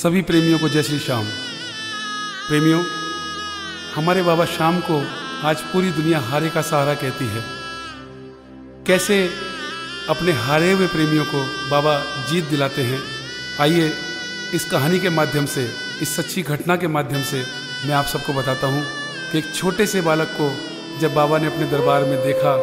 [0.00, 1.24] सभी प्रेमियों को जय श्री श्याम।
[2.48, 2.82] प्रेमियों,
[3.94, 5.00] हमारे बाबा श्याम को
[5.48, 7.42] आज पूरी दुनिया हारे का सहारा कहती है।
[8.86, 9.18] कैसे
[10.08, 11.98] अपने हारे हुए प्रेमियों को बाबा
[12.30, 13.00] जीत दिलाते हैं,
[13.60, 13.90] आइए
[14.54, 15.68] इस कहानी के माध्यम से,
[16.02, 17.42] इस सच्ची घटना के माध्यम से
[17.86, 18.82] मैं आप सबको बताता हूँ
[19.32, 20.50] कि एक छोटे से बालक को
[21.00, 22.56] जब बाबा ने अपने दरबार में देखा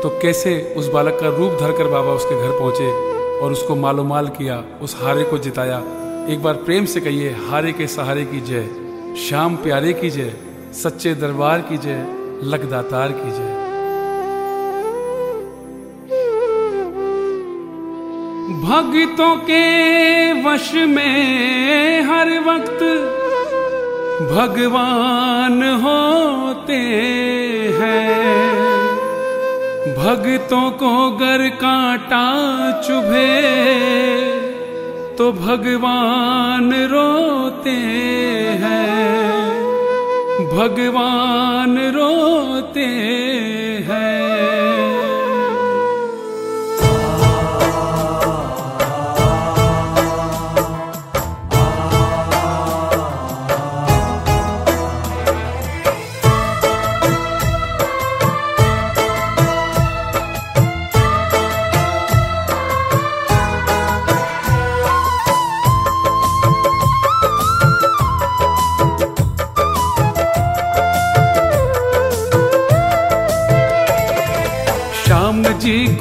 [0.00, 2.90] तो कैसे उस बालक का रूप धरकर बाबा उसके घर पहुँचे
[3.38, 5.84] और उसको मालोमाल किया, उस हारे को जिताया।
[6.28, 8.68] एक बार प्रेम से कहिए, हारे के सहारे की जय।
[9.28, 10.32] श्याम प्यारे की जय,
[10.72, 12.06] सच्चे दरबार की जय,
[12.42, 13.54] लखदातार की जय।
[18.62, 19.62] भक्तों के
[20.42, 22.82] वश में हर वक्त
[24.32, 26.80] भगवान होते
[27.80, 28.54] हैं।
[29.94, 32.26] भक्तों को गर कांटा
[32.80, 34.37] चुभे।
[35.18, 37.70] तो भगवान रोते
[38.62, 39.54] हैं।
[40.56, 42.86] भगवान रोते
[43.88, 44.37] हैं।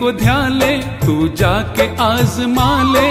[0.08, 3.08] को ध्यान ले, तू जाके आजमा ले।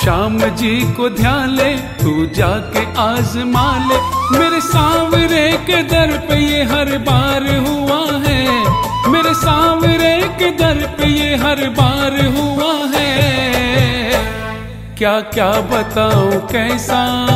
[0.00, 3.98] श्याम जी को ध्यान ले, तू जाके आजमा ले।
[4.38, 8.64] मेरे सांवरे के दर पे ये हर बार हुआ है।
[9.08, 14.10] मेरे सांवरे के दर पे ये हर बार हुआ है।
[14.98, 17.26] क्या क्या बताऊँ कैसा?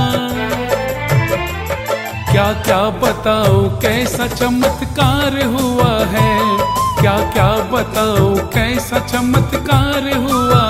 [2.33, 6.39] क्या क्या बताऊँ कैसा चमत्कार हुआ है?
[7.01, 8.37] क्या क्या बताऊँ?
[8.37, 10.68] कैसा चमत्कार हुआ?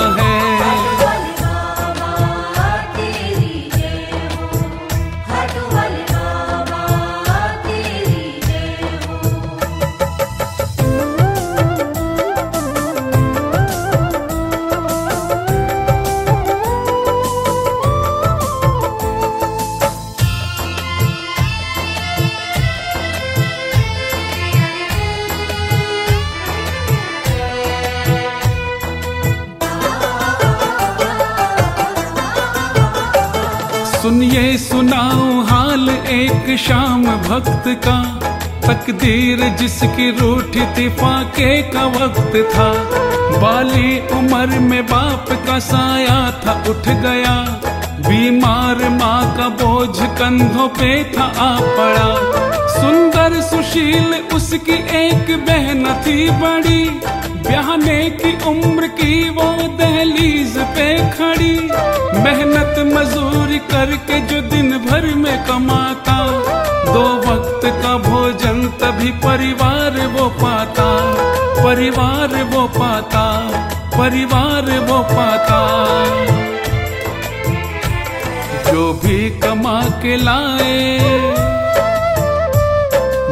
[34.38, 37.96] सुनिए सुनाऊं हाल एक शाम भक्त का।
[38.66, 42.68] तकदीर जिसकी रूठी थी फाके का वक्त था।
[43.40, 47.34] बाली उम्र में बाप का साया था, उठ गया।
[48.08, 52.10] बीमार माँ का बोझ कंधों पे था, आ पड़ा।
[52.78, 56.84] सुंदर सुशील उसकी एक बहन थी बड़ी।
[57.48, 59.48] ब्याहने की उम्र की वो
[59.78, 61.54] दहलीज पे खड़ी।
[62.24, 66.18] मेहनत मजूरी करके जो दिन भर में कमाता,
[66.92, 70.88] दो वक्त का भोजन तभी परिवार वो पाता,
[71.64, 73.24] परिवार वो पाता,
[73.98, 75.60] परिवार वो पाता।
[78.70, 80.76] जो भी कमा के लाए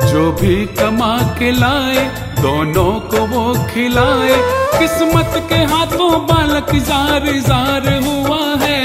[0.06, 2.04] जो भी कमा के लाए,
[2.42, 4.36] दोनों को वो खिलाए।
[4.78, 8.76] किस्मत के हाथों बालक जार जार हुआ है।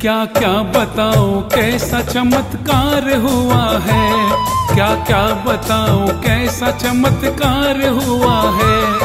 [0.00, 4.30] क्या क्या बताऊँ कैसा चमत्कार हुआ है?
[4.74, 9.03] क्या क्या बताऊँ कैसा चमत्कार हुआ है?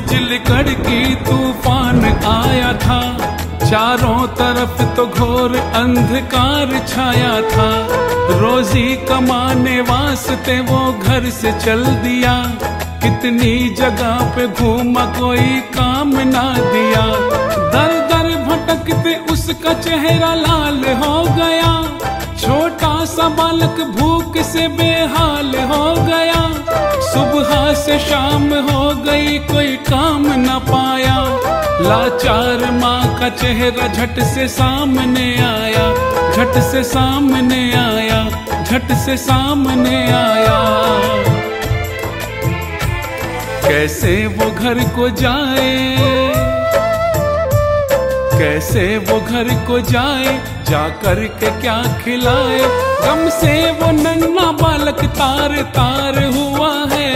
[0.00, 3.00] बिजली कड़की तूफ़ान आया था।
[3.64, 7.68] चारों तरफ़ तो घोर अंधकार छाया था।
[8.40, 12.34] रोजी कमाने वास्ते वो घर से चल दिया।
[13.04, 17.04] कितनी जगह पे घूमा कोई काम ना दिया।
[18.88, 21.98] दर उसका चेहरा लाल हो गया।
[22.36, 26.40] छोटा सा बालक भूख से बेहाल हो गया।
[27.00, 31.24] सुबह से शाम हो गई, कोई काम न पाया।
[31.80, 35.94] लाचार माँ का चेहरा झट से सामने आया।
[36.32, 38.28] झट से सामने आया,
[38.64, 40.60] झट से सामने आया।
[43.68, 46.00] कैसे वो घर को जाए?
[48.40, 50.30] कैसे वो घर को जाए,
[50.64, 52.60] जा कर के क्या खिलाए।
[53.02, 57.10] कम से वो नन्ना बालक तार तार हुआ है।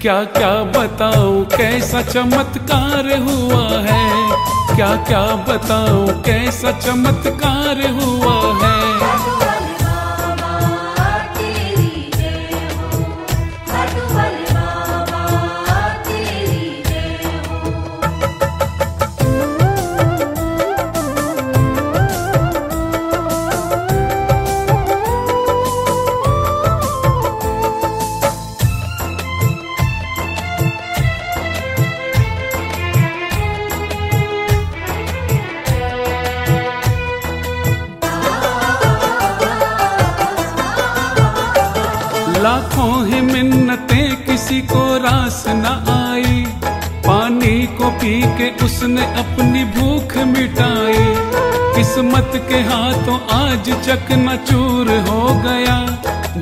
[0.00, 4.04] क्या क्या बताओ कैसा चमत्कार हुआ है।
[4.76, 8.07] क्या क्या बताओ कैसा चमत्कार हुआ
[50.60, 51.14] मिटाई
[51.76, 55.78] किस्मत के हाथों आज चकनाचूर हो गया।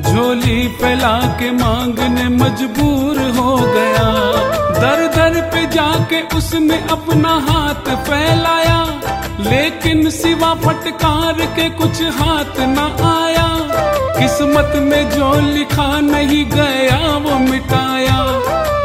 [0.01, 4.07] झोली फैला के मांगने मजबूर हो गया।
[4.79, 9.01] दर दर पे जाके उसने अपना हाथ फैलाया।
[9.39, 12.79] लेकिन सिवा फटकार के कुछ हाथ न
[13.23, 13.47] आया।
[14.19, 18.23] किस्मत में जो लिखा नहीं गया, वो मिटाया।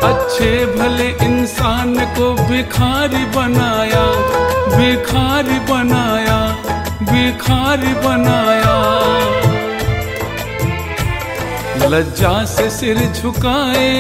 [0.09, 4.05] अच्छे भले इंसान को भिखारी बनाया।
[4.77, 6.39] भिखारी बनाया
[7.03, 8.77] भिखारी बनाया।
[11.87, 13.91] लज्जा से सिर झुकाए,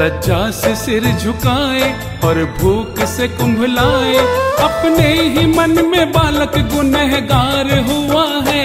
[0.00, 1.92] लज्जा से सिर झुकाए
[2.24, 4.16] और भूख से कुंभलाए।
[4.60, 8.64] अपने ही मन में बालक गुनहगार हुआ है।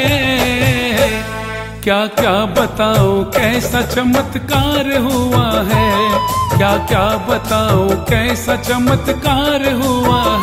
[1.84, 10.35] क्या क्या बताओ कैसा चमत्कार हुआ है। क्या क्या बताओ कैसा चमत्कार हुआ।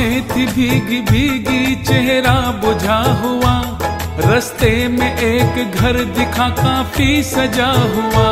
[0.00, 3.52] आँखें थी भीगी भीगी चेहरा बुझा हुआ।
[4.26, 8.28] रस्ते में एक घर दिखा काफ़ी सजा हुआ।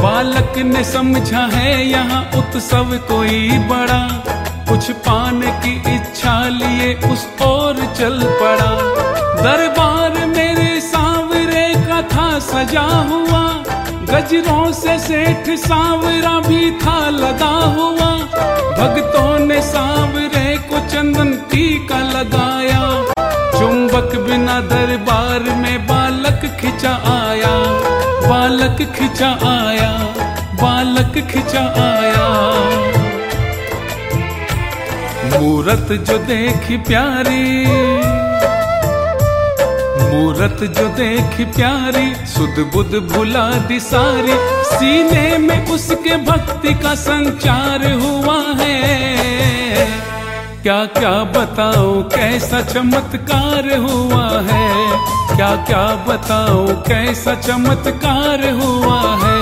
[0.00, 4.02] बालक ने समझा है यहाँ उत्सव कोई बड़ा।
[4.68, 8.72] कुछ पाने की इच्छा लिए उस ओर चल पड़ा।
[9.42, 13.63] दरबार मेरे सांवरे का था सजा हुआ।
[14.14, 18.10] गजरों से सेठ सांवरा भी था लगा हुआ।
[18.78, 22.82] भक्तों ने सांवरे को चंदन टीका लगाया।
[23.58, 27.54] चुंबक बिना दरबार में बालक खिंचा आया।
[28.28, 29.90] बालक खिंचा आया,
[30.62, 32.28] बालक खिंचा आया।
[35.34, 37.64] मूरत जो देखी प्यारी
[40.14, 47.92] मूरत जो देख प्यारी, सुध बुध भुला दी सारी। सीने में उसके भक्ति का संचार
[47.92, 48.74] हुआ है।
[50.62, 54.68] क्या क्या बताओ कैसा चमत्कार हुआ है।
[55.36, 59.33] क्या क्या बताओ कैसा चमत्कार हुआ है।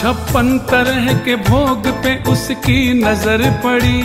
[0.00, 4.02] छप्पन तरह के भोग पे उसकी नज़र पड़ी।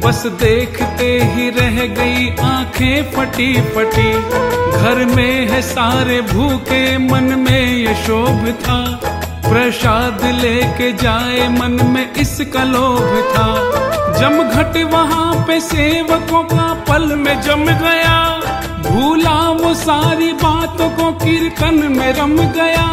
[0.00, 4.12] बस देखते ही रह गई, आँखें फटी फटी।
[4.78, 9.00] घर में है सारे भूखे, मन में ये शोभ था।
[9.48, 13.48] प्रसाद लेके जाए, मन में इसका लोभ था।
[14.20, 18.40] जम घट वहाँ पे सेवकों का पल में जम गया।
[18.90, 22.88] भूला वो सारी बातों को कीर्तन में रम गया।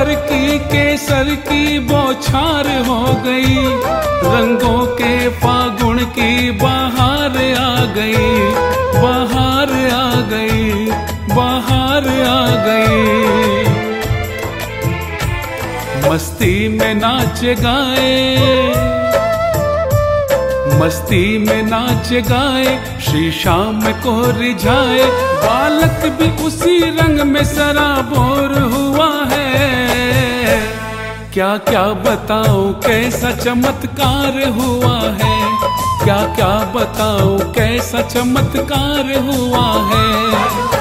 [0.00, 3.56] अंतर की केसर की बौछार हो गई।
[4.34, 8.38] रंगों के फागुन की बाहर आ गई।
[9.02, 10.72] बाहर आ गई,
[11.36, 13.04] बाहर आ गई।
[16.10, 18.36] मस्ती में नाच गाए।
[20.80, 25.04] मस्ती में नाच गाए, श्री श्याम को रिझाए।
[25.44, 29.39] बालक भी उसी रंग में सराबोर हुआ है।
[31.40, 35.38] क्या क्या बताओ कैसा चमत्कार हुआ है?
[36.04, 40.79] क्या क्या बताओ कैसा चमत्कार हुआ है?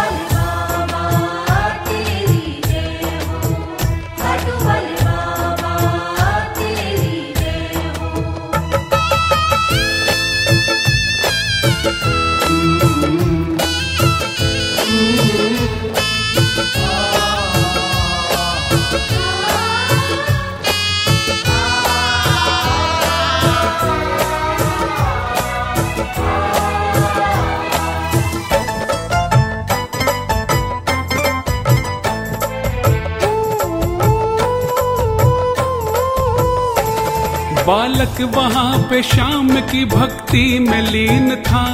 [37.70, 41.66] बालक वहाँ पे शाम की भक्ति में लीन था,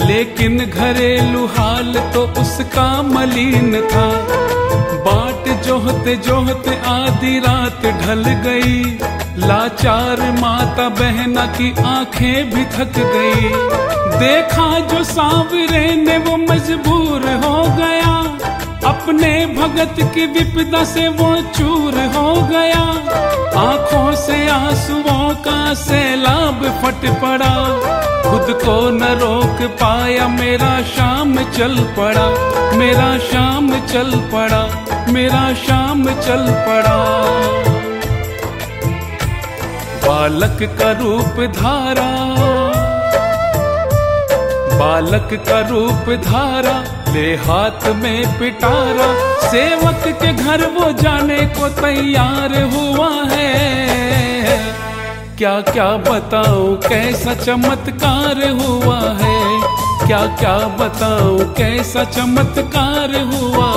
[0.00, 4.06] लेकिन घरेलू हाल तो उसका मलिन था।
[5.06, 8.80] बाट जोहते जोहते आधी रात ढल गई,
[9.44, 13.52] लाचार माता बहना की आँखें भी थक गई।
[14.18, 18.16] देखा जो सांवरे ने वो मजबूर हो गया
[18.86, 22.82] अपने भगत की विपदा से वो चूर हो गया।
[23.60, 27.54] आँखों से आंसुओं का सैलाब फट पड़ा।
[28.22, 32.26] खुद को न रोक पाया, मेरा शाम चल पड़ा।
[32.74, 34.62] मेरा शाम चल पड़ा,
[35.08, 36.98] मेरा शाम चल पड़ा।
[40.06, 42.10] बालक का रूप धारा,
[44.78, 49.06] बालक का रूप धारा ले हाथ में पिटारा,
[49.48, 54.58] सेवक के घर वो जाने को तैयार हुआ है।
[55.38, 59.38] क्या क्या बताओ कैसा चमत्कार हुआ है?
[60.06, 63.73] क्या क्या बताओ कैसा चमत्कार हुआ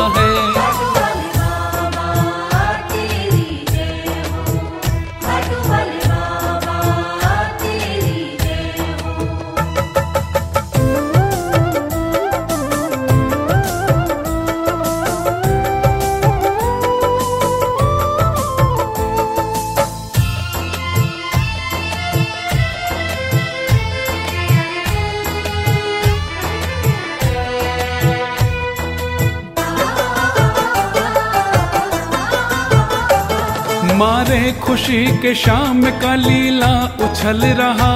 [34.67, 37.93] खुशी के शाम का लीला उछल रहा।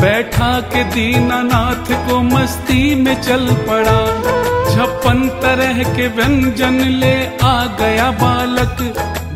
[0.00, 4.00] बैठा के दीनानाथ को मस्ती में चल पड़ा।
[4.74, 8.76] छप्पन तरह के व्यंजन ले आ गया बालक।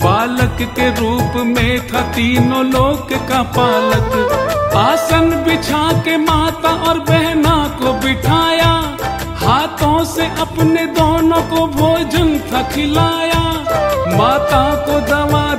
[0.02, 4.10] बालक के रूप में था तीनों लोक का पालक।
[4.76, 8.96] आसन बिछा के माता और बहना को बिठाया।
[9.36, 13.42] हाथों से अपने दोनों को भोजन था खिलाया।
[14.16, 15.54] माता को दवा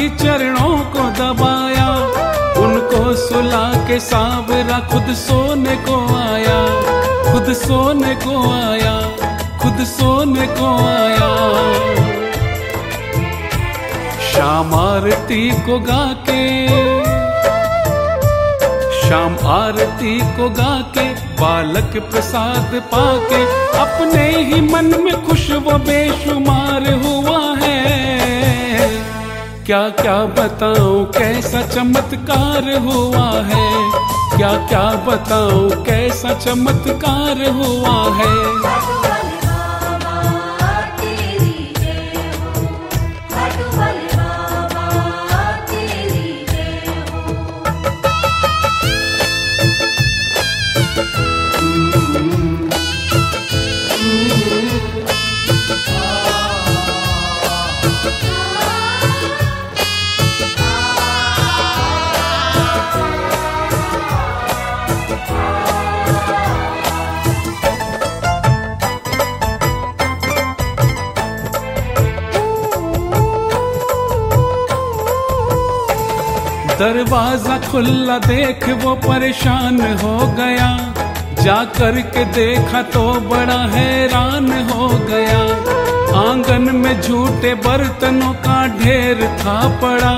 [0.00, 1.88] दारू दी चरणों को दबाया,
[2.56, 6.58] उनको सुला के सावरा खुद सोने को आया,
[7.32, 8.94] खुद सोने को आया,
[9.62, 11.28] खुद सोने को आया।
[14.32, 16.68] शाम आरती को गा के
[19.00, 23.42] शाम आरती को गा के बालक प्रसाद पाके,
[23.78, 28.29] अपने ही मन में खुश वो बेशुमार हुआ है।
[29.70, 33.90] क्या क्या बताओ कैसा चमत्कार हुआ है?
[34.36, 38.49] क्या क्या बताओ कैसा चमत्कार हुआ है?
[76.90, 80.70] दरवाज़ा खुला देख वो परेशान हो गया।
[81.42, 85.38] जा कर के देखा तो बड़ा हैरान हो गया।
[86.20, 90.14] आँगन में झूठे बर्तनों का ढेर था पड़ा।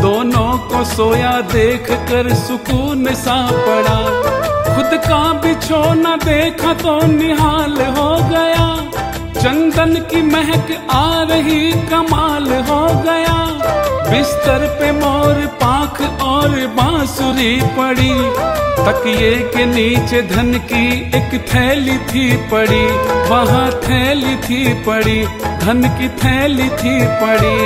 [0.00, 3.36] दोनों को सोया देख कर सुकून सा
[3.66, 3.98] पड़ा।
[4.74, 8.68] खुद का बिछोना देखा तो निहाल हो गया।
[9.42, 13.34] चंदन की महक आ रही, कमाल हो गया।
[14.08, 18.12] बिस्तर पे मोर पाख और बांसुरी पड़ी,
[18.78, 20.86] तकिए के नीचे धन की
[21.18, 22.84] एक थैली थी पड़ी,
[23.30, 25.18] वहाँ थैली थी पड़ी,
[25.64, 27.56] धन की थैली थी पड़ी।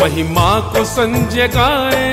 [0.00, 2.06] महिमा को संजय गाए,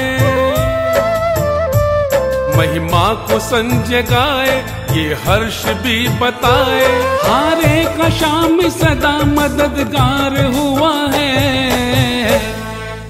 [2.58, 4.56] महिमा को संजय गाए
[4.96, 6.84] ये हर्ष भी बताए,
[7.24, 12.40] हारे का शाम सदा मददगार हुआ है।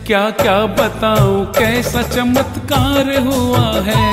[0.08, 4.04] क्या क्या बताऊँ, कैसा चमत्कार हुआ है?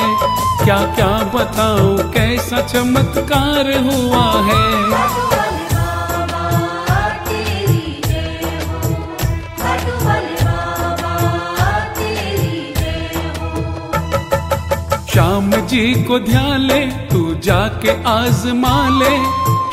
[0.64, 4.60] क्या क्या बताऊँ, कैसा चमत्कार हुआ है?
[15.12, 16.80] श्याम जी को ध्यान ले
[17.44, 19.14] जाके आजमा ले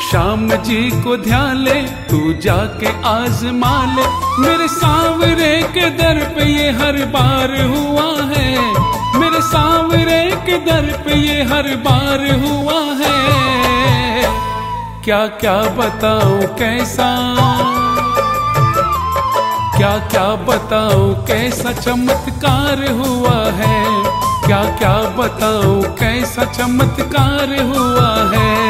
[0.08, 1.74] श्याम जी को ध्यान ले
[2.10, 4.06] तू जाके आजमा ले
[4.42, 8.48] मेरे सांवरे के दर पे ये हर बार हुआ है,
[9.20, 14.24] मेरे सांवरे के दर पे ये हर बार हुआ है।
[15.04, 17.10] क्या क्या बताऊँ कैसा?
[19.76, 23.89] क्या क्या बताऊँ कैसा चमत्कार हुआ है?
[24.50, 25.82] क्या क्या बताऊँ?
[25.82, 28.69] कैसा चमत्कार हुआ है?